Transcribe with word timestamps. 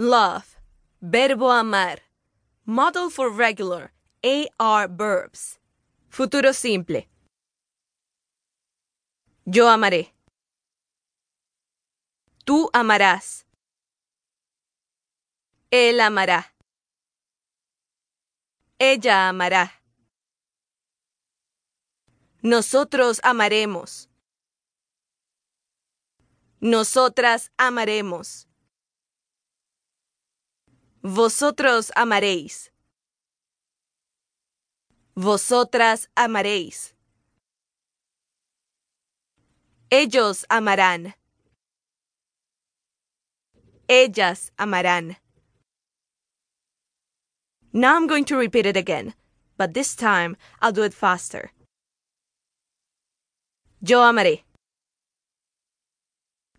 Love. 0.00 0.56
Verbo 1.02 1.50
amar. 1.50 2.00
Model 2.64 3.10
for 3.10 3.30
regular. 3.30 3.92
AR 4.24 4.88
verbs. 4.88 5.58
Futuro 6.08 6.54
simple. 6.54 7.06
Yo 9.44 9.68
amaré. 9.68 10.14
Tú 12.46 12.70
amarás. 12.72 13.44
Él 15.70 16.00
amará. 16.00 16.54
Ella 18.78 19.28
amará. 19.28 19.82
Nosotros 22.40 23.20
amaremos. 23.22 24.08
Nosotras 26.58 27.52
amaremos. 27.58 28.49
Vosotros 31.02 31.90
amaréis. 31.96 32.70
Vosotras 35.14 36.10
amaréis. 36.14 36.94
Ellos 39.90 40.44
amarán. 40.50 41.14
Ellas 43.88 44.52
amarán. 44.58 45.16
Now 47.72 47.96
I'm 47.96 48.06
going 48.06 48.26
to 48.26 48.36
repeat 48.36 48.66
it 48.66 48.76
again, 48.76 49.14
but 49.56 49.72
this 49.72 49.96
time 49.96 50.36
I'll 50.60 50.70
do 50.70 50.82
it 50.82 50.92
faster. 50.92 51.50
Yo 53.80 54.02
amaré. 54.02 54.44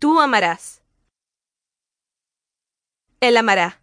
Tú 0.00 0.18
amarás. 0.18 0.80
Él 3.20 3.36
amará. 3.36 3.81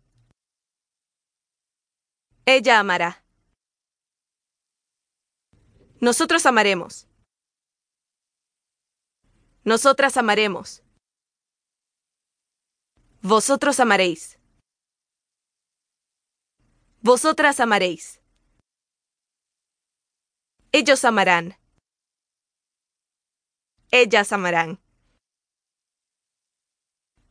Ella 2.52 2.80
amará. 2.80 3.23
Nosotros 6.02 6.47
amaremos. 6.47 7.08
Nosotras 9.64 10.17
amaremos. 10.17 10.81
Vosotros 13.22 13.80
amaréis. 13.80 14.39
Vosotras 17.03 17.59
amaréis. 17.59 18.19
Ellos 20.72 21.06
amarán. 21.06 21.56
Ellas 23.91 24.31
amarán. 24.31 24.80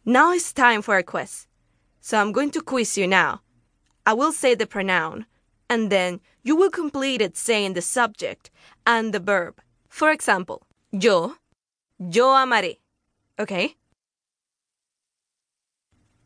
Now 0.04 0.32
it's 0.32 0.52
time 0.52 0.80
for 0.80 0.96
a 0.96 1.02
quiz. 1.02 1.48
So 2.00 2.18
I'm 2.18 2.30
going 2.30 2.52
to 2.52 2.62
quiz 2.62 2.96
you 2.96 3.08
now. 3.08 3.42
I 4.08 4.14
will 4.14 4.32
say 4.32 4.54
the 4.54 4.66
pronoun, 4.66 5.26
and 5.68 5.92
then 5.92 6.20
you 6.42 6.56
will 6.56 6.70
complete 6.70 7.20
it 7.20 7.36
saying 7.36 7.74
the 7.74 7.82
subject 7.82 8.50
and 8.86 9.12
the 9.12 9.20
verb. 9.20 9.60
For 9.90 10.10
example, 10.10 10.62
yo, 10.90 11.34
yo 11.98 12.28
amaré. 12.28 12.78
Okay? 13.38 13.76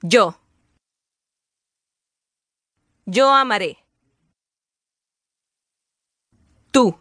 Yo. 0.01 0.37
Yo 3.05 3.27
amaré. 3.27 3.79
Tú. 6.73 6.97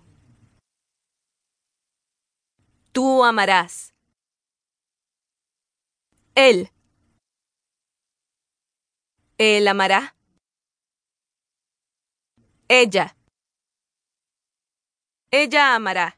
Tú 2.91 3.23
amarás. 3.23 3.91
Él. 6.35 6.69
Él 9.37 9.67
amará. 9.67 10.15
Ella. 12.73 13.17
Ella 15.29 15.75
amará. 15.75 16.17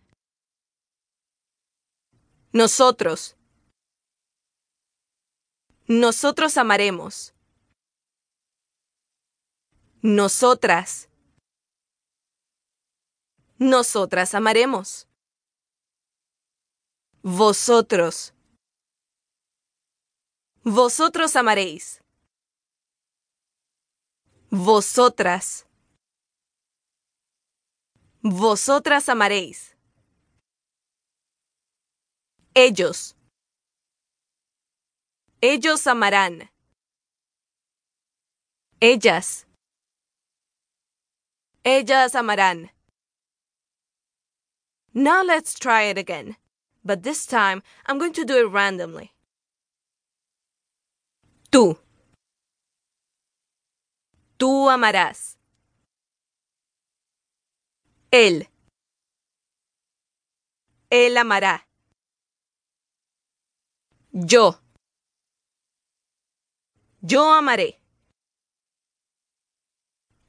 Nosotros. 2.52 3.36
Nosotros 5.88 6.56
amaremos. 6.58 7.34
Nosotras. 10.04 11.10
Nosotras 13.58 14.36
amaremos. 14.36 15.08
Vosotros. 17.24 18.32
Vosotros 20.64 21.36
amaréis. 21.36 22.04
Vosotras. 24.52 25.66
Vosotras 28.26 29.10
amaréis. 29.10 29.76
Ellos. 32.56 33.16
Ellos 35.42 35.86
amarán. 35.88 36.50
Ellas. 38.80 39.46
Ellas 41.66 42.16
amarán. 42.16 42.70
Now 44.94 45.22
let's 45.22 45.54
try 45.60 45.90
it 45.90 45.98
again. 45.98 46.38
But 46.86 47.04
this 47.04 47.26
time 47.26 47.62
I'm 47.86 47.98
going 47.98 48.14
to 48.14 48.24
do 48.24 48.38
it 48.38 48.50
randomly. 48.50 49.12
Tú. 51.52 51.78
Tú 54.40 54.70
amarás. 54.70 55.36
Él. 58.14 58.48
Él 60.92 61.18
amará. 61.18 61.68
Yo. 64.12 64.62
Yo 67.02 67.34
amaré. 67.34 67.80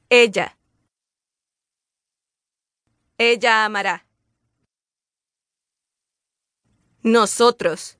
Ella. 0.09 0.57
Ella 3.19 3.65
amará. 3.65 4.07
Nosotros. 7.03 7.99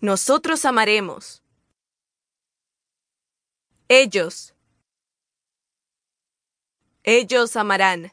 Nosotros 0.00 0.64
amaremos. 0.64 1.42
Ellos. 3.88 4.55
Ellos 7.08 7.54
amarán. 7.54 8.12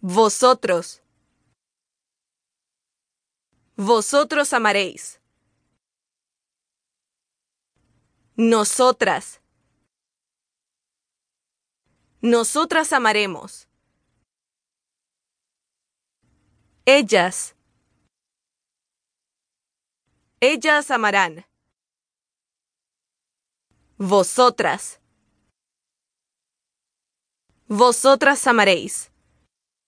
Vosotros. 0.00 1.02
Vosotros 3.74 4.52
amaréis. 4.52 5.20
Nosotras. 8.36 9.40
Nosotras 12.22 12.92
amaremos. 12.92 13.66
Ellas. 16.84 17.56
Ellas 20.40 20.88
amarán. 20.92 21.44
Vosotras. 23.98 24.99
Vosotras 27.72 28.48
amaréis. 28.48 29.09